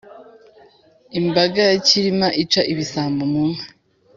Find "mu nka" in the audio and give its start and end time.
3.31-3.65